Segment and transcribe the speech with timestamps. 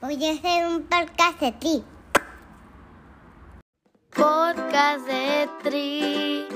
[0.00, 1.84] Voy a hacer un podcast de ti.
[4.14, 6.46] Podcast de Tri,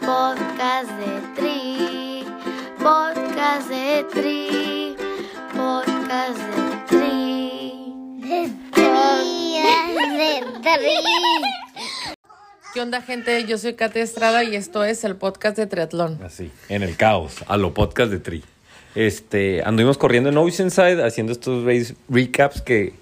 [0.00, 2.24] podcast de Tri,
[2.78, 4.96] podcast de Tri,
[5.52, 8.20] podcast de Tri.
[8.20, 9.58] De tri,
[10.18, 12.14] de tri.
[12.72, 13.44] ¿Qué onda, gente?
[13.46, 16.20] Yo soy Katia Estrada y esto es el podcast de triatlón.
[16.22, 18.44] Así, en el caos, a lo podcast de Tri.
[18.96, 22.94] Este, anduvimos corriendo en Oceanside haciendo estos race recaps que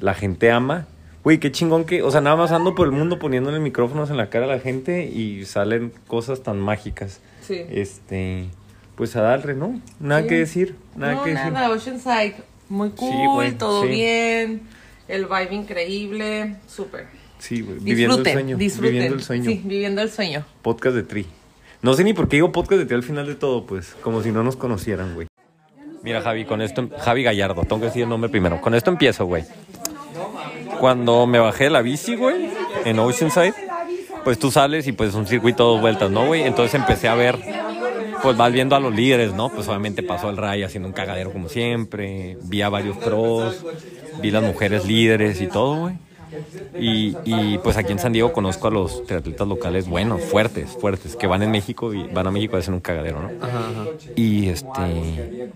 [0.00, 0.88] la gente ama.
[1.22, 4.16] Güey, qué chingón que, o sea, nada más ando por el mundo poniéndole micrófonos en
[4.16, 7.20] la cara a la gente y salen cosas tan mágicas.
[7.40, 7.60] Sí.
[7.70, 8.46] Este,
[8.96, 9.80] pues a darle, ¿no?
[10.00, 10.26] Nada Sí.
[10.28, 11.52] que decir, nada no, que decir.
[11.52, 12.34] nada, Oceanside.
[12.68, 13.88] Muy cool, Sí, todo sí.
[13.88, 14.62] bien.
[15.06, 17.06] El vibe increíble, súper.
[17.38, 18.92] Sí, güey, viviendo el sueño, disfruten.
[18.92, 19.44] viviendo el sueño.
[19.50, 20.44] Sí, viviendo el sueño.
[20.62, 21.26] Podcast de Tri.
[21.82, 24.22] No sé ni por qué digo podcast de Tri al final de todo, pues, como
[24.22, 25.26] si no nos conocieran, güey.
[26.04, 28.60] Mira, Javi, con esto, Javi Gallardo, tengo que decir el nombre primero.
[28.60, 29.44] Con esto empiezo, güey.
[30.78, 32.50] Cuando me bajé de la bici, güey,
[32.84, 33.54] en Oceanside,
[34.22, 36.42] pues tú sales y pues es un circuito dos vueltas, ¿no, güey?
[36.42, 37.36] Entonces empecé a ver,
[38.22, 39.48] pues vas viendo a los líderes, ¿no?
[39.48, 43.64] Pues obviamente pasó el Ray haciendo un cagadero como siempre, vi a varios pros,
[44.20, 45.94] vi las mujeres líderes y todo, güey.
[46.78, 51.16] Y, y, pues aquí en San Diego conozco a los triatletas locales buenos, fuertes, fuertes,
[51.16, 53.30] que van en México y van a México a hacer un cagadero, ¿no?
[54.16, 55.50] Y este.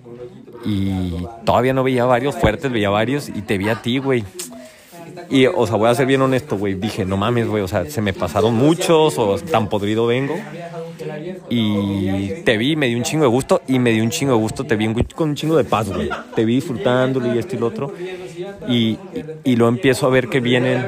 [0.64, 4.24] Y todavía no veía varios fuertes, veía varios y te vi a ti, güey.
[5.30, 6.74] Y, o sea, voy a ser bien honesto, güey.
[6.74, 10.36] Dije, no mames, güey, o sea, se me pasaron muchos o tan podrido vengo.
[11.48, 14.38] Y te vi, me dio un chingo de gusto y me dio un chingo de
[14.38, 16.08] gusto, te vi un- con un chingo de paz, güey.
[16.34, 17.92] Te vi disfrutándolo y esto y lo otro.
[18.68, 18.98] Y,
[19.44, 20.84] y, luego empiezo a ver que vienen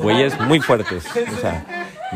[0.00, 1.04] güeyes muy fuertes.
[1.36, 1.64] O sea,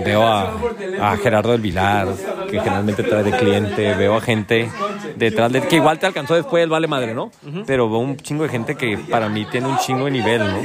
[0.04, 0.54] veo a,
[1.00, 2.08] a Gerardo del Vilar,
[2.50, 3.94] que generalmente trae de cliente.
[3.94, 4.70] Veo a gente
[5.16, 7.30] detrás de que igual te alcanzó después, vale madre, ¿no?
[7.66, 10.60] Pero veo un chingo de gente que para mí tiene un chingo de nivel, ¿no?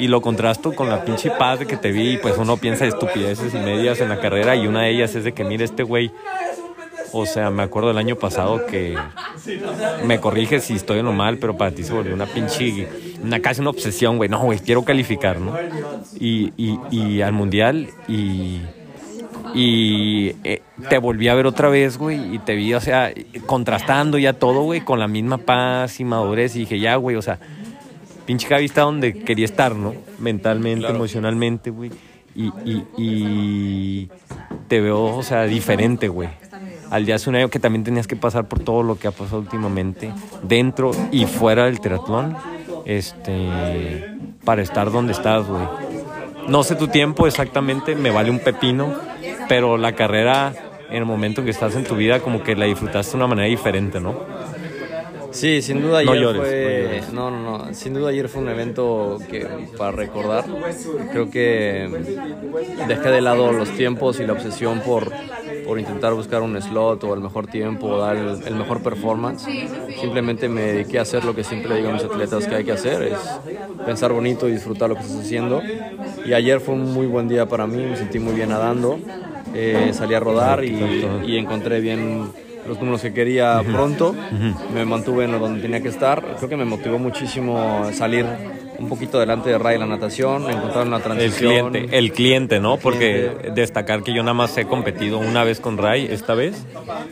[0.00, 3.54] Y lo contrasto con la pinche paz que te vi, y pues uno piensa estupideces
[3.54, 6.10] y medias en la carrera y una de ellas es de que mire este güey.
[7.12, 8.96] O sea, me acuerdo del año pasado que
[10.04, 12.88] me corrige si estoy en lo mal, pero para ti se volvió una pinche,
[13.22, 14.30] una casi una obsesión, güey.
[14.30, 15.56] No, güey, quiero calificar, ¿no?
[16.18, 18.60] Y, y, y al mundial y,
[19.54, 23.12] y eh, te volví a ver otra vez, güey, y te vi, o sea,
[23.46, 26.54] contrastando ya todo, güey, con la misma paz y madurez.
[26.54, 27.38] Y dije, ya, güey, o sea,
[28.30, 29.92] pinche Javi está donde quería estar, ¿no?
[30.20, 31.90] Mentalmente, emocionalmente, güey.
[32.32, 34.08] Y, y, y
[34.68, 36.28] te veo, o sea, diferente, güey.
[36.90, 39.10] Al día hace un año que también tenías que pasar por todo lo que ha
[39.10, 40.12] pasado últimamente,
[40.44, 42.36] dentro y fuera del triatlón,
[42.84, 43.48] este,
[44.44, 45.66] para estar donde estás, güey.
[46.46, 48.94] No sé tu tiempo exactamente, me vale un pepino,
[49.48, 50.54] pero la carrera
[50.88, 53.26] en el momento en que estás en tu vida como que la disfrutaste de una
[53.26, 54.14] manera diferente, ¿no?
[55.30, 57.14] Sí, sin duda No ayer llores, fue.
[57.14, 57.74] No, no, no.
[57.74, 59.46] Sin duda ayer fue un evento que
[59.76, 60.44] para recordar.
[61.12, 61.88] Creo que
[62.88, 65.10] dejé de lado los tiempos y la obsesión por,
[65.64, 69.46] por intentar buscar un slot o el mejor tiempo o dar el, el mejor performance.
[70.00, 72.72] Simplemente me dediqué a hacer lo que siempre digo a mis atletas que hay que
[72.72, 73.18] hacer, es
[73.86, 75.62] pensar bonito y disfrutar lo que estás haciendo.
[76.24, 78.98] Y ayer fue un muy buen día para mí, me sentí muy bien nadando.
[79.54, 82.30] Eh, salí a rodar y, y encontré bien
[82.66, 84.14] los números que quería pronto.
[84.74, 86.22] Me mantuve en donde tenía que estar.
[86.36, 88.26] Creo que me motivó muchísimo salir
[88.78, 91.70] un poquito delante de Ray en la natación, encontrar una El transición.
[91.70, 92.78] cliente, el cliente, ¿no?
[92.78, 93.60] Porque cliente.
[93.60, 96.64] destacar que yo nada más he competido una vez con Ray esta vez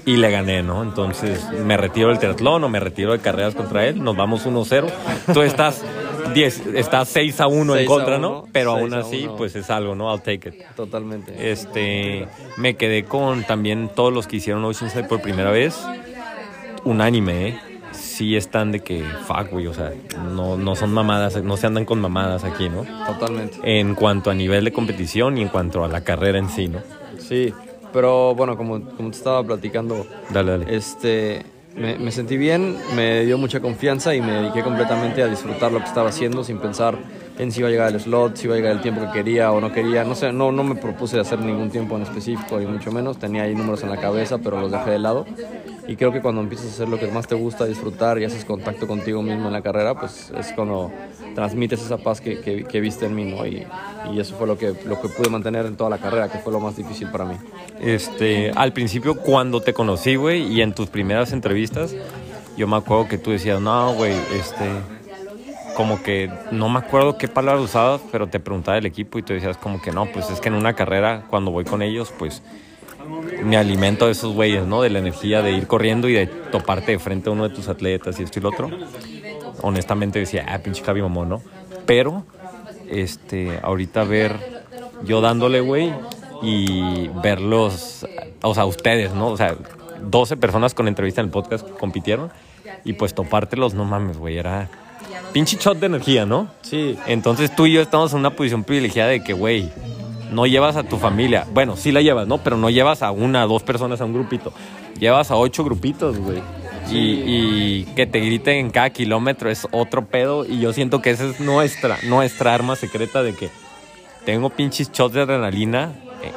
[0.06, 0.82] y le gané, ¿no?
[0.82, 4.86] Entonces me retiro del triatlón o me retiro de carreras contra él, nos vamos 1-0.
[5.34, 5.84] Tú estás
[6.34, 8.44] 10, estás 6 a 1 en 6 a contra, 1, ¿no?
[8.52, 9.36] Pero 6 aún así, 1.
[9.36, 10.12] pues es algo, ¿no?
[10.12, 10.54] I'll take it.
[10.76, 11.50] Totalmente.
[11.50, 15.76] Este, me quedé con también todos los que hicieron Oceanside por primera vez.
[16.84, 17.58] Unánime, ¿eh?
[17.92, 19.92] Sí están de que, fuck, güey, o sea,
[20.34, 22.84] no, no son mamadas, no se andan con mamadas aquí, ¿no?
[23.06, 23.58] Totalmente.
[23.64, 26.80] En cuanto a nivel de competición y en cuanto a la carrera en sí, ¿no?
[27.18, 27.52] Sí,
[27.92, 30.76] pero bueno, como, como te estaba platicando, Dale, dale.
[30.76, 31.44] este,
[31.78, 35.78] me, me sentí bien, me dio mucha confianza y me dediqué completamente a disfrutar lo
[35.78, 36.96] que estaba haciendo sin pensar
[37.38, 39.52] en si iba a llegar el slot, si iba a llegar el tiempo que quería
[39.52, 40.04] o no quería.
[40.04, 43.18] No sé, no, no me propuse hacer ningún tiempo en específico, y mucho menos.
[43.18, 45.24] Tenía ahí números en la cabeza, pero los dejé de lado.
[45.86, 48.44] Y creo que cuando empiezas a hacer lo que más te gusta, disfrutar y haces
[48.44, 50.92] contacto contigo mismo en la carrera, pues es cuando
[51.34, 53.46] transmites esa paz que, que, que viste en mí, ¿no?
[53.46, 53.66] Y,
[54.12, 56.52] y eso fue lo que, lo que pude mantener en toda la carrera, que fue
[56.52, 57.36] lo más difícil para mí.
[57.80, 61.94] Este, al principio cuando te conocí, güey, y en tus primeras entrevistas,
[62.56, 64.66] yo me acuerdo que tú decías, no, güey, este,
[65.78, 69.32] como que no me acuerdo qué palabras usabas, pero te preguntaba el equipo y tú
[69.32, 72.42] decías como que no, pues es que en una carrera, cuando voy con ellos, pues
[73.44, 74.82] me alimento de esos güeyes, ¿no?
[74.82, 77.68] De la energía de ir corriendo y de toparte de frente a uno de tus
[77.68, 78.70] atletas y esto y lo otro.
[79.62, 81.42] honestamente decía, ah, pinche Javi mamón, ¿no?
[81.86, 82.24] Pero,
[82.90, 84.64] este, ahorita ver
[85.04, 85.92] yo dándole, güey,
[86.42, 88.04] y verlos,
[88.42, 89.28] o sea, ustedes, ¿no?
[89.28, 89.54] O sea,
[90.02, 92.32] 12 personas con entrevista en el podcast compitieron
[92.84, 94.68] y pues topártelos, no mames, güey, era
[95.32, 96.48] pinche shot de energía, ¿no?
[96.62, 99.70] Sí, Entonces tú y yo estamos en una posición privilegiada de que, güey,
[100.30, 101.46] no llevas a tu familia.
[101.52, 102.38] Bueno, sí la llevas, ¿no?
[102.38, 104.52] Pero no llevas a una, dos personas a un grupito.
[104.98, 106.42] Llevas a ocho grupitos, güey.
[106.90, 110.44] Y, y que te griten en cada kilómetro es otro pedo.
[110.44, 113.50] Y yo siento que esa es nuestra, nuestra arma secreta de que
[114.24, 115.92] tengo pinches shots de adrenalina
[116.22, 116.32] eh,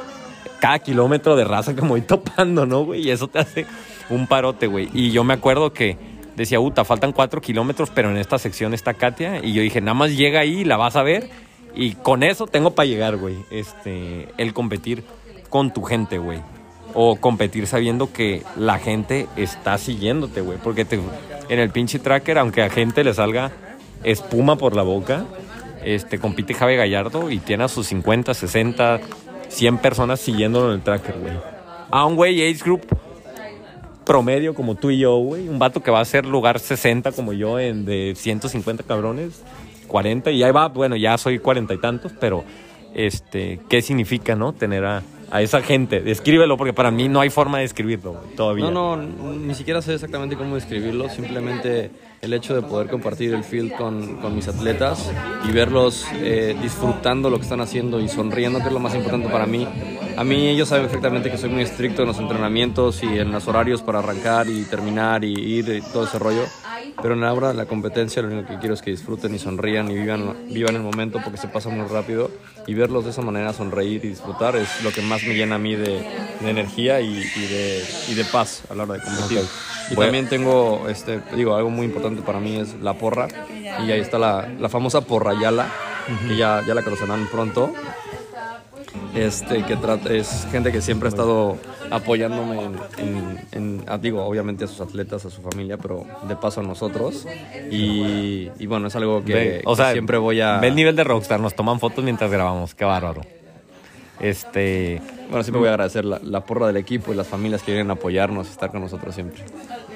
[0.60, 3.06] cada kilómetro de raza que me voy topando, ¿no, güey?
[3.06, 3.66] Y eso te hace
[4.08, 4.88] un parote, güey.
[4.94, 8.94] Y yo me acuerdo que decía, Uta, faltan cuatro kilómetros, pero en esta sección está
[8.94, 9.44] Katia.
[9.44, 11.28] Y yo dije, nada más llega ahí, la vas a ver.
[11.74, 13.36] Y con eso tengo para llegar, güey.
[13.50, 15.04] Este, el competir
[15.48, 16.40] con tu gente, güey.
[16.94, 20.58] O competir sabiendo que la gente está siguiéndote, güey.
[20.62, 21.00] Porque te-
[21.48, 23.50] en el pinche tracker, aunque a gente le salga
[24.04, 25.24] espuma por la boca,
[25.84, 29.00] este, compite Javi Gallardo y tiene a sus 50, 60,
[29.48, 31.34] 100 personas siguiéndolo en el tracker, güey.
[31.90, 32.82] A un güey age group
[34.04, 35.48] promedio como tú y yo, güey.
[35.48, 39.42] Un vato que va a ser lugar 60 como yo en de 150 cabrones,
[39.86, 42.44] 40 y ahí va, bueno, ya soy cuarenta y tantos, pero
[42.94, 44.52] este, ¿qué significa, no?
[44.52, 45.02] Tener a,
[45.40, 46.00] esa gente.
[46.02, 48.70] Descríbelo porque para mí no hay forma de describirlo todavía.
[48.70, 51.90] No, no, ni siquiera sé exactamente cómo describirlo, simplemente
[52.20, 55.10] el hecho de poder compartir el field con, con mis atletas
[55.48, 59.30] y verlos eh, disfrutando lo que están haciendo y sonriendo, que es lo más importante
[59.30, 59.66] para mí.
[60.16, 63.48] A mí ellos saben perfectamente que soy muy estricto en los entrenamientos y en los
[63.48, 66.44] horarios para arrancar y terminar y ir y todo ese rollo,
[67.00, 69.38] pero en la hora de la competencia lo único que quiero es que disfruten y
[69.38, 72.30] sonrían y vivan, vivan el momento porque se pasa muy rápido
[72.66, 75.58] y verlos de esa manera sonreír y disfrutar es lo que más me llena a
[75.58, 76.06] mí de,
[76.40, 79.40] de energía y, y de, y de paz a la hora de competir.
[79.90, 83.28] Y también tengo, este, te digo, algo muy importante para mí es la porra.
[83.84, 85.72] Y ahí está la, la famosa porra Yala,
[86.28, 87.72] que ya, ya la conocerán pronto.
[89.14, 91.56] Este, que trata, es gente que siempre ha estado
[91.90, 92.76] apoyándome en,
[93.52, 97.26] en- en- digo, obviamente a sus atletas, a su familia, pero de paso a nosotros.
[97.70, 100.58] Y, y bueno, es algo que, Ve, o que sea, siempre voy a...
[100.58, 103.20] Ve el nivel de rockstar, nos toman fotos mientras grabamos, qué bárbaro.
[104.20, 107.72] Este, Bueno, siempre voy a agradecer la, la porra del equipo y las familias que
[107.72, 109.42] vienen a apoyarnos y estar con nosotros siempre.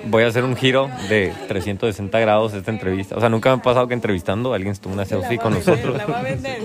[0.04, 3.16] Voy a hacer un giro de 360 grados esta entrevista.
[3.16, 5.96] O sea, nunca me ha pasado que entrevistando alguien se tome una selfie con nosotros.
[5.96, 6.62] La va a vender.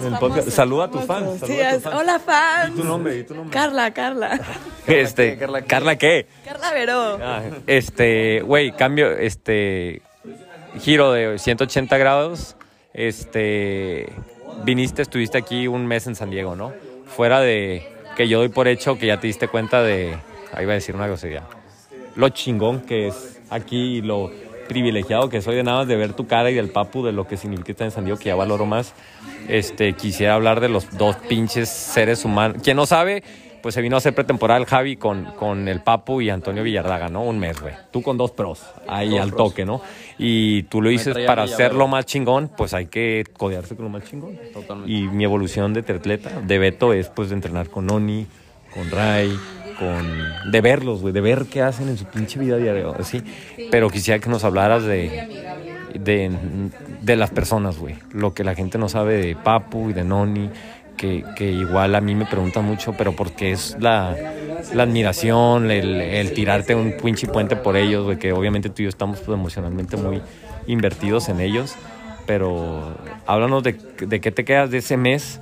[0.51, 1.41] Saluda a tus fans.
[1.45, 2.75] Sí, es- hola fans.
[2.75, 3.53] Di tu nombre, di tu nombre.
[3.53, 4.39] Carla, Carla.
[4.87, 5.37] Este,
[5.67, 6.27] Carla, qué?
[6.45, 7.19] Carla Veró.
[7.21, 10.01] Ah, este, güey, cambio, este,
[10.79, 12.55] giro de 180 grados.
[12.93, 14.07] Este,
[14.63, 16.73] viniste, estuviste aquí un mes en San Diego, ¿no?
[17.05, 20.15] Fuera de que yo doy por hecho que ya te diste cuenta de,
[20.53, 21.43] ahí iba a decir una grosería,
[22.15, 24.31] lo chingón que es aquí y lo
[24.67, 27.27] privilegiado que soy de nada más de ver tu cara y del papu de lo
[27.27, 28.93] que significa estar en San Diego, que ya valoro más.
[29.49, 32.61] Este, quisiera hablar de los dos pinches seres humanos.
[32.63, 33.21] Quien no sabe,
[33.61, 37.09] pues se vino a hacer pretemporada el Javi con, con el Papu y Antonio Villardaga,
[37.09, 37.23] ¿no?
[37.23, 37.73] Un mes, güey.
[37.91, 39.81] Tú con dos pros, ahí al toque, ¿no?
[40.17, 44.05] Y tú lo dices para hacerlo más chingón, pues hay que codearse con lo más
[44.05, 44.39] chingón.
[44.53, 44.91] Totalmente.
[44.91, 48.25] Y mi evolución de triatleta, de Beto, es pues de entrenar con Oni,
[48.73, 49.37] con Ray,
[50.51, 53.23] De verlos, güey, de ver qué hacen en su pinche vida diaria, así.
[53.71, 55.59] Pero quisiera que nos hablaras de...
[55.91, 56.31] De,
[57.01, 57.95] de las personas, güey.
[58.13, 60.49] Lo que la gente no sabe de Papu y de Noni,
[60.95, 64.15] que, que igual a mí me preguntan mucho, pero porque es la,
[64.73, 68.85] la admiración, el, el tirarte un pinche puente por ellos, güey, que obviamente tú y
[68.85, 70.21] yo estamos pues, emocionalmente muy
[70.65, 71.75] invertidos en ellos.
[72.25, 72.95] Pero
[73.25, 75.41] háblanos de, de qué te quedas de ese mes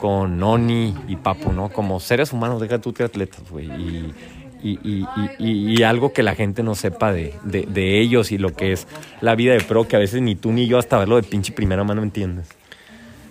[0.00, 1.68] con Noni y Papu, ¿no?
[1.68, 3.66] Como seres humanos, deja tú que atletas, güey.
[3.66, 4.14] Y,
[4.62, 5.06] y, y-
[5.38, 8.86] y- y- algo que la gente no sepa de, de- ellos y lo que es
[9.20, 11.52] la vida de pro, que a veces ni tú ni yo hasta verlo de pinche
[11.52, 12.48] primera mano entiendes.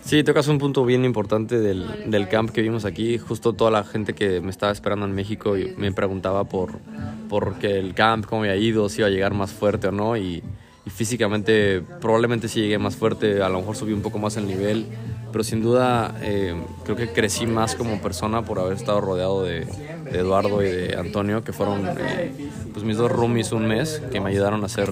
[0.04, 3.20] Sí, tocas un punto bien importante del, del camp que vimos aquí.
[3.20, 6.80] Justo toda la gente que me estaba esperando en México y me preguntaba por,
[7.30, 10.18] por que el camp, cómo había ido, si iba a llegar más fuerte o no.
[10.18, 10.42] Y,
[10.86, 14.48] y físicamente probablemente sí llegué más fuerte, a lo mejor subí un poco más el
[14.48, 14.88] nivel.
[15.32, 19.68] Pero sin duda eh, creo que crecí más como persona por haber estado rodeado de,
[20.12, 22.32] Eduardo y de Antonio, que fueron eh,
[22.74, 24.92] pues mis dos roomies un mes, que me ayudaron a hacer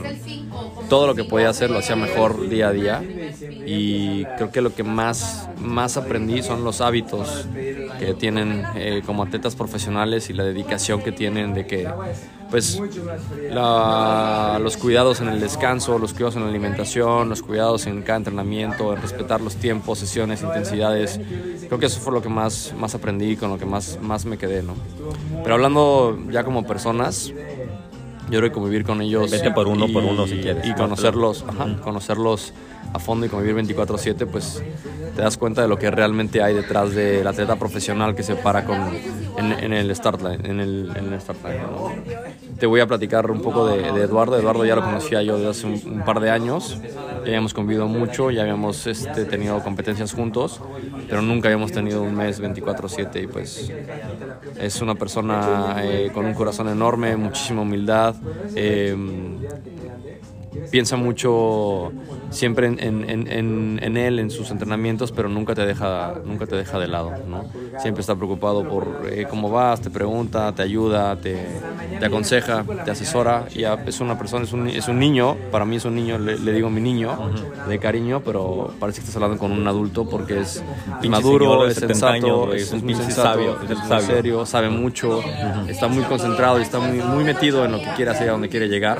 [0.90, 3.04] todo lo que podía hacer, lo hacía mejor día a día.
[3.42, 7.46] Y creo que lo que más, más aprendí son los hábitos
[8.00, 11.88] que tienen eh, como atletas profesionales y la dedicación que tienen de que,
[12.50, 12.82] pues,
[13.52, 18.94] los cuidados en el descanso, los cuidados en la alimentación, los cuidados en cada entrenamiento,
[18.94, 21.20] en respetar los tiempos, sesiones, intensidades.
[21.68, 24.38] Creo que eso fue lo que más, más aprendí con lo que más, más me
[24.38, 24.74] quedé, ¿no?
[25.44, 27.32] Pero hablando ya como personas,
[28.30, 29.32] Yo creo que convivir con ellos.
[29.32, 30.66] Vete por uno por uno si quieres.
[30.66, 32.54] Y conocerlos, ajá, conocerlos
[32.94, 34.64] a fondo y convivir 24-7, pues
[35.16, 38.66] te das cuenta de lo que realmente hay detrás del atleta profesional que se para
[38.66, 38.78] con,
[39.38, 40.50] en, en el start line.
[40.50, 41.92] En el, en el start line, ¿no?
[42.60, 44.38] Te voy a platicar un poco de, de Eduardo.
[44.38, 46.80] Eduardo ya lo conocía yo desde hace un, un par de años.
[47.28, 50.64] Ya habíamos convivido mucho, ya habíamos este, tenido competencias juntos,
[51.10, 53.74] pero nunca habíamos tenido un mes 24-7 y pues
[54.56, 58.22] es una persona eh, con un corazón enorme, muchísima humildad.
[58.56, 58.96] eh,
[60.70, 61.96] piensa mucho
[62.30, 62.78] siempre en
[63.98, 67.48] él, en sus entrenamientos, pero nunca te deja, nunca te deja de lado, ¿no?
[67.76, 71.64] Siempre está preocupado por eh, cómo vas, te pregunta, te ayuda, te,
[72.00, 73.46] te aconseja, te asesora.
[73.54, 76.18] Y a- es una persona, es un, es un niño, para mí es un niño,
[76.18, 77.18] le, le digo mi niño,
[77.68, 80.64] de cariño, pero parece que estás hablando con un adulto porque es
[81.08, 85.22] maduro, es 70 sensato, es, un pinche sabio, es muy serio, sabe mucho,
[85.68, 88.50] está muy concentrado y está muy, muy metido en lo que quiere hacer, a donde
[88.50, 89.00] quiere llegar.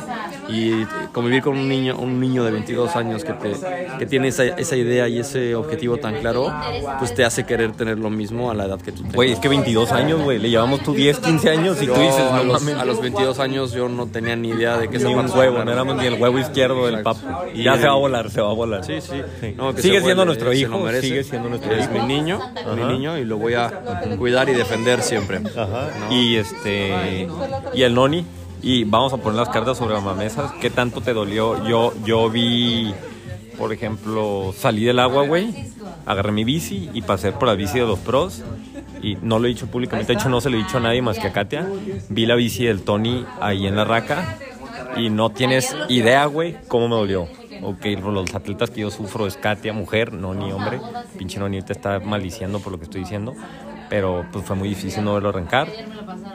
[0.50, 3.52] Y convivir con un niño, un niño de 22 años que, te,
[4.00, 6.54] que tiene esa, esa idea y ese objetivo tan claro,
[7.00, 9.16] pues te hace querer tener lo mismo a la edad que tú tengas.
[9.16, 10.40] Güey, es que 22 años, güey.
[10.40, 12.82] Le llevamos tú 10, 15 años y Yo tú dices, a, no los, mames.
[12.82, 15.72] a los 22 años yo no tenía ni idea de que ni un huevo, no
[15.72, 17.20] éramos ni el huevo izquierdo del papo.
[17.54, 18.84] Y ya se va a volar, se va a volar.
[18.84, 19.22] Sí, sí.
[19.56, 21.08] No, que sigue se siendo vuelve, nuestro se hijo, merece.
[21.08, 21.94] sigue siendo nuestro es hijo.
[21.94, 22.40] mi niño,
[22.76, 23.70] mi niño y lo voy a
[24.18, 25.38] cuidar y defender siempre.
[25.56, 25.90] Ajá.
[26.10, 27.28] Y este
[27.74, 28.26] y el noni
[28.62, 30.54] y vamos a poner las cartas sobre la mesa.
[30.62, 31.68] ¿Qué tanto te dolió?
[31.68, 32.94] Yo yo vi,
[33.58, 35.54] por ejemplo, salí del agua, güey,
[36.06, 38.44] agarré mi bici y pasé por la bici de los pros
[39.02, 41.02] y no lo he dicho públicamente, de hecho no se lo he dicho a nadie
[41.02, 41.68] más que a Katia.
[42.10, 44.38] Vi la bici del Tony ahí en la raca
[44.96, 47.28] y no tienes idea, güey, cómo me dolió.
[47.64, 50.80] Ok, los atletas que yo sufro es Katia, mujer, no ni hombre.
[51.18, 53.34] Pinche Noni te está maliciando por lo que estoy diciendo.
[53.90, 55.68] Pero pues fue muy difícil no verlo arrancar.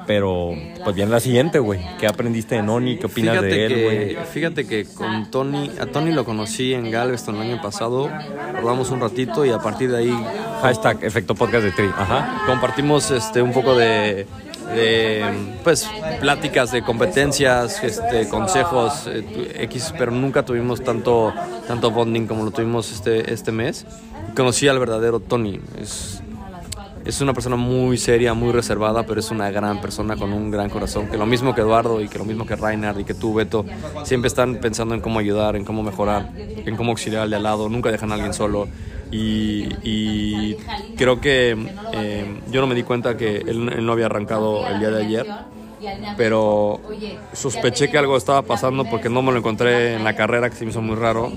[0.06, 1.80] Pero pues viene la siguiente, güey.
[1.99, 2.99] ¿Qué aprendiste de Noni?
[2.99, 4.26] ¿Qué opinas Fíjate de él, güey?
[4.26, 8.11] fíjate que con Tony, a Tony lo conocí en Galveston el año pasado,
[8.56, 10.26] hablamos un ratito y a partir de ahí
[10.62, 11.87] Hashtag efecto podcast de Tri.
[11.97, 12.44] Ajá.
[12.47, 14.26] compartimos este un poco de,
[14.75, 15.25] de,
[15.64, 15.88] pues
[16.21, 21.32] pláticas de competencias, este, consejos eh, X, pero nunca tuvimos tanto
[21.66, 23.87] tanto bonding como lo tuvimos este este mes.
[24.37, 25.61] Conocí al verdadero Tony.
[25.80, 26.23] Es
[27.04, 30.71] es una persona muy seria, muy reservada, pero es una gran persona con un gran
[30.71, 31.09] corazón.
[31.09, 33.64] Que lo mismo que Eduardo y que lo mismo que Reinhard y que tú, Beto,
[34.04, 37.42] siempre están pensando en cómo ayudar, en cómo mejorar, en cómo auxiliar al de al
[37.42, 37.68] lado.
[37.68, 38.68] Nunca dejan a alguien solo.
[39.11, 40.56] Y,
[40.97, 41.56] creo que
[41.92, 45.26] eh, yo no me di cuenta que él no había arrancado el día de ayer.
[46.16, 46.80] Pero
[47.32, 50.64] sospeché que algo estaba pasando porque no me lo encontré en la carrera, que se
[50.64, 51.32] me hizo muy raro.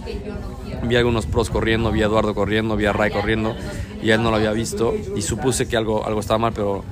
[0.83, 3.55] Vi algunos pros corriendo, vi a Eduardo corriendo, vi a Ray corriendo
[4.01, 6.83] y él no lo había visto y supuse que algo, algo estaba mal, pero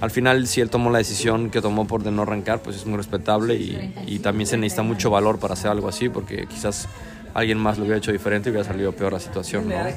[0.00, 2.86] al final si él tomó la decisión que tomó por de no arrancar, pues es
[2.86, 6.88] muy respetable y, y también se necesita mucho valor para hacer algo así porque quizás
[7.34, 9.74] alguien más lo hubiera hecho diferente y hubiera salido peor la situación, ¿no?
[9.76, 9.92] Creo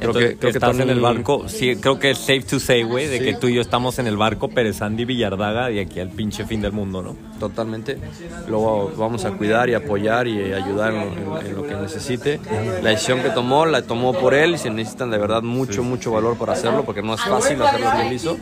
[0.00, 1.48] Entonces, estás en Tony- el barco.
[1.48, 3.24] Sí, creo que es safe to say, güey, de Sí.
[3.24, 6.44] que tú y yo estamos en el barco Pérez Andy Villardaga y aquí al pinche
[6.44, 7.16] fin del mundo, ¿no?
[7.42, 7.98] totalmente.
[8.46, 12.38] Luego vamos a cuidar y apoyar y ayudar en, en- en lo que necesite.
[12.84, 16.12] La decisión que tomó, la tomó por él y se necesitan de verdad mucho, mucho
[16.12, 18.36] valor para hacerlo porque no es fácil hacer lo que él hizo.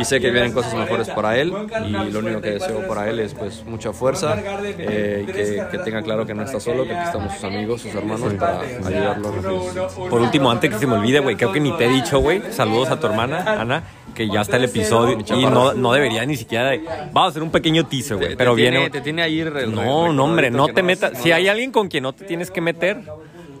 [0.00, 1.52] Y sé que vienen cosas mejores para él
[1.86, 5.78] y lo único que deseo para él es pues mucha fuerza eh, y que, que
[5.84, 9.28] tenga claro que no está solo, que aquí estamos sus amigos, sus hermanos para ayudarlo.
[9.28, 10.08] en lo que necesite.
[10.08, 12.40] Por último, antes que se me olvide, güey, creo que ni te he dicho, güey,
[12.52, 13.82] saludos a tu hermana, Ana,
[14.14, 16.70] que ya está el episodio y no, no debería ni siquiera...
[16.70, 16.78] de-
[17.12, 18.76] Vamos a hacer un pequeño teaser, güey, pero te viene...
[18.78, 21.18] tiene- te tiene ahí re- No, no, hombre, no te metas.
[21.22, 23.02] Si hay alguien con quien no te tienes que meter,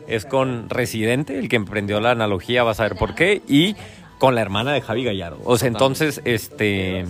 [0.06, 3.76] es con Residente, el que emprendió la analogía, vas a ver por qué, y
[4.18, 5.38] con la hermana de Javi Gallardo.
[5.44, 7.04] O sea, entonces, este.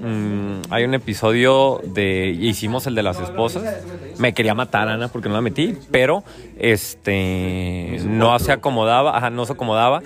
[0.00, 2.28] mm, hay un episodio de.
[2.28, 3.64] Hicimos el de las esposas.
[4.18, 6.22] Me quería matar, Ana, porque no la metí, pero
[6.58, 7.98] este.
[8.04, 10.02] No se acomodaba, ajá, no se acomodaba.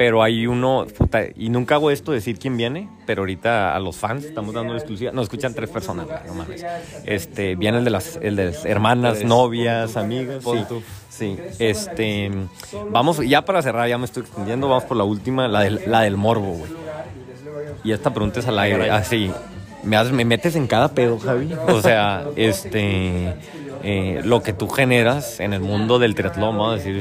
[0.00, 3.98] Pero hay uno, puta, y nunca hago esto, decir quién viene, pero ahorita a los
[3.98, 5.12] fans estamos dando exclusiva.
[5.12, 6.64] Nos escuchan tres personas, no mames.
[7.04, 10.42] Este, viene el de las, el de las hermanas, novias, amigas.
[10.42, 10.56] Sí,
[11.10, 11.38] sí.
[11.58, 12.30] Este,
[12.90, 16.00] vamos, ya para cerrar, ya me estoy extendiendo, vamos por la última, la del, la
[16.00, 16.72] del morbo, güey.
[17.84, 19.30] Y esta pregunta es al aire, así.
[19.82, 21.52] Me, haces- me metes en cada pedo, Javi.
[21.68, 23.34] O sea, este,
[23.82, 26.96] eh, lo que tú generas en el mundo del triatlón, vamos a decir,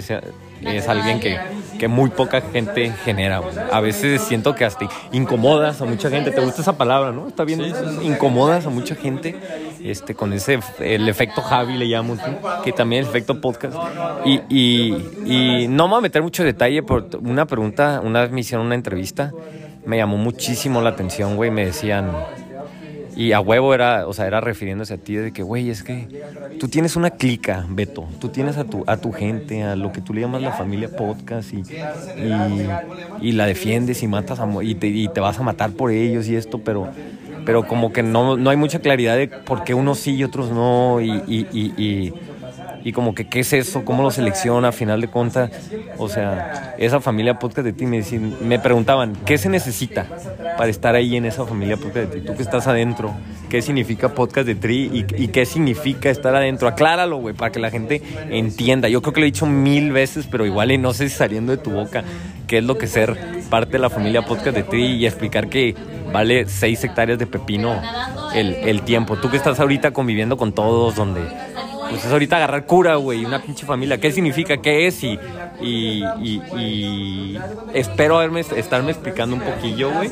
[0.62, 1.38] es, alguien que,
[1.78, 3.42] que muy poca gente genera.
[3.72, 6.32] A veces siento que hasta incomodas a mucha gente.
[6.32, 7.28] ¿Te gusta esa palabra, no?
[7.28, 7.62] Está bien,
[8.02, 9.36] incomodas a mucha gente
[9.84, 12.18] este, con ese, el efecto Javi le llamo,
[12.64, 13.76] que también el efecto podcast.
[14.26, 14.94] Y, y,
[15.26, 18.66] y no me voy a meter mucho detalle por una pregunta, una vez me hicieron
[18.66, 19.32] una entrevista,
[19.86, 22.12] me llamó muchísimo la atención, güey, me decían,
[23.20, 26.08] Y a huevo era, o sea, era refiriéndose a ti de que, güey, es que
[26.58, 28.08] tú tienes una clica, Beto.
[28.18, 30.88] Tú tienes a tu, a tu gente, a lo que tú le llamas la familia
[30.88, 31.62] podcast y,
[33.22, 36.30] y, la defiendes y matas a, y, te, y te vas a matar por ellos
[36.30, 36.88] y esto, pero,
[37.46, 40.52] pero como que no, no hay mucha claridad de por qué unos sí y otros
[40.52, 41.02] no.
[41.02, 42.14] Y, y,
[42.84, 45.52] y, como que qué es eso, cómo lo selecciona a final de cuentas.
[45.98, 50.06] O sea, esa familia podcast de ti me, decían- me preguntaban, ¿qué se necesita
[50.58, 52.26] para estar ahí en esa familia podcast de ti?
[52.28, 53.14] Tú que estás adentro,
[53.50, 56.68] ¿qué significa podcast de Tri y, y qué significa estar adentro?
[56.68, 58.90] Acláralo, güey, para que la gente entienda.
[58.90, 61.52] Yo creo que lo he dicho mil veces, pero igual y no sé si saliendo
[61.52, 62.04] de tu boca,
[62.48, 63.18] qué es lo que ser
[63.50, 65.76] parte de la familia podcast de Tri y explicar que
[66.12, 67.80] vale seis hectáreas de pepino
[68.34, 69.16] el, el tiempo.
[69.18, 71.22] Tú que estás ahorita conviviendo con todos, donde
[71.90, 74.00] pues es ahorita agarrar cura, güey, una pinche familia.
[74.00, 74.58] ¿Qué significa?
[74.58, 75.04] ¿Qué es?
[75.04, 75.20] Y,
[75.62, 77.38] y,
[77.74, 80.10] espero haberme, estarme explicando un poquillo, güey.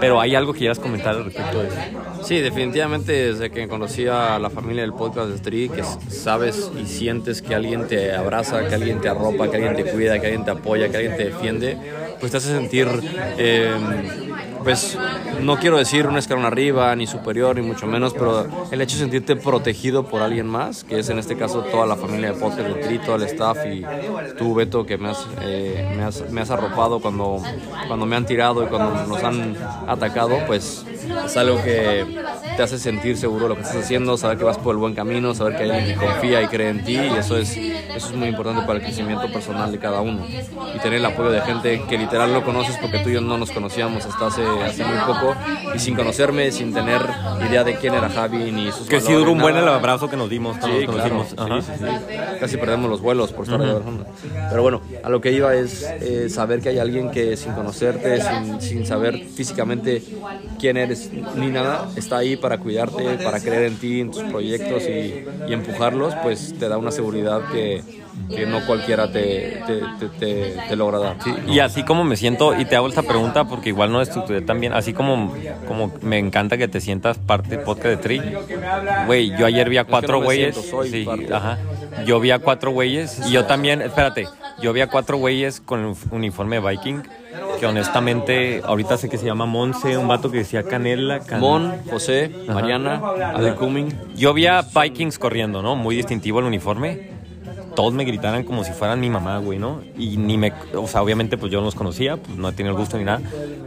[0.00, 1.76] Pero hay algo que quieras comentar al respecto de eso.
[2.22, 6.86] Sí, definitivamente desde que conocí a la familia del podcast de Tri, que sabes y
[6.86, 10.44] sientes que alguien te abraza, que alguien te arropa, que alguien te cuida, que alguien
[10.44, 11.78] te apoya, que alguien te defiende,
[12.20, 12.88] pues te hace sentir,
[13.38, 13.76] eh,
[14.66, 14.98] pues
[15.42, 19.02] no quiero decir un escalón arriba, ni superior, ni mucho menos, pero el hecho de
[19.02, 22.68] sentirte protegido por alguien más, que es en este caso toda la familia de podcast
[22.68, 23.84] de Tri, todo el staff y
[24.36, 27.40] tú, Beto, que me has, eh, me has, me has arropado cuando,
[27.86, 29.56] cuando me han tirado y cuando nos han
[29.86, 30.84] atacado, pues
[31.24, 32.04] es algo que
[32.56, 35.34] te hace sentir seguro lo que estás haciendo, saber que vas por el buen camino,
[35.34, 38.28] saber que alguien que confía y cree en ti y eso es, eso es muy
[38.28, 40.24] importante para el crecimiento personal de cada uno.
[40.74, 43.38] Y tener el apoyo de gente que literal no conoces porque tú y yo no
[43.38, 45.34] nos conocíamos hasta hace, hace muy poco
[45.74, 47.00] y sin conocerme, sin tener
[47.48, 50.16] idea de quién era Javi ni sus Que sí duró un buen el abrazo que
[50.16, 51.24] nos dimos Sí, nos claro.
[51.36, 51.64] conocimos.
[51.66, 52.16] Sí, sí.
[52.40, 54.06] Casi perdemos los vuelos por estar ahí abrazando.
[54.50, 58.20] Pero bueno, a lo que iba es eh, saber que hay alguien que sin conocerte,
[58.20, 60.02] sin, sin saber físicamente
[60.58, 60.95] quién eres
[61.34, 65.52] ni nada, está ahí para cuidarte, para creer en ti, en tus proyectos y, y
[65.52, 67.84] empujarlos, pues te da una seguridad que,
[68.34, 71.16] que no cualquiera te, te, te- te- te logra dar.
[71.46, 74.72] Y así como me siento, y te hago esta pregunta porque igual no estudié también,
[74.72, 75.32] así como,
[75.68, 78.22] como me encanta que te sientas parte del podcast de Tri,
[79.06, 80.56] güey, yo ayer vi a cuatro güeyes,
[80.90, 81.58] sí, ajá,
[82.04, 84.26] yo vi a cuatro güeyes, y yo también, espérate,
[84.60, 87.02] yo vi a cuatro güeyes con un uniforme de Viking,
[87.60, 91.72] que honestamente, ahorita sé que se llama Monse, un vato que decía Canela, Can- Mon,
[91.90, 93.00] José, Mariana,
[93.34, 93.92] Ale Cumming.
[94.16, 95.76] Yo vi a Vikings corriendo, ¿no?
[95.76, 97.15] Muy distintivo el uniforme.
[97.76, 99.82] Todos me gritaran como si fueran mi mamá, güey, ¿no?
[99.96, 100.52] Y ni me...
[100.74, 103.20] O sea, obviamente pues yo no los conocía, pues no tenido el gusto ni nada.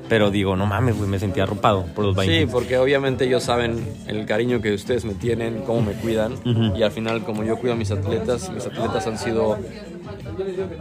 [0.09, 2.51] Pero digo, no mames, güey, me sentía arropado por los Sí, Vikings.
[2.51, 6.33] porque obviamente ellos saben el cariño que ustedes me tienen, cómo me cuidan
[6.75, 9.57] y al final como yo cuido a mis atletas, mis atletas han sido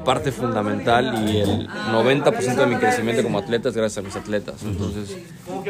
[0.04, 4.62] parte fundamental y el 90% de mi crecimiento como atleta es gracias a mis atletas.
[4.62, 5.16] Entonces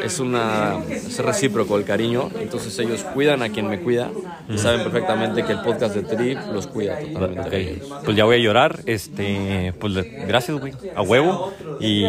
[0.03, 4.09] es una es recíproco el cariño, entonces ellos cuidan a quien me cuida
[4.47, 7.81] y saben perfectamente que el podcast de Trip los cuida totalmente.
[7.81, 8.79] Ok, Pues ya voy a llorar.
[8.85, 9.93] Este, pues
[10.27, 10.73] gracias, güey.
[10.95, 11.53] A huevo.
[11.79, 12.05] Y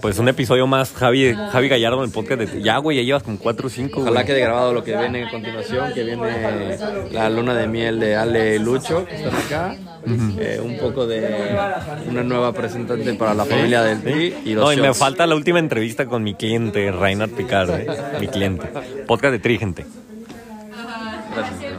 [0.00, 2.62] pues un episodio más, Javi, Javi Gallardo en el podcast de...
[2.62, 4.00] Ya, güey, ya llevas con 4 o 5.
[4.00, 6.78] Ojalá quede grabado lo que viene a continuación, que viene
[7.10, 9.76] la luna de miel de Ale Lucho, que están acá.
[10.38, 11.56] Eh, un poco de
[12.08, 15.34] una nueva presentante para la familia del Tri y los No, y me falta la
[15.34, 17.86] última entrevista con mi cliente, Reinhard Picard, eh,
[18.20, 18.68] mi cliente.
[19.06, 19.86] Podcast de Tri, gente.
[21.34, 21.71] Gracias.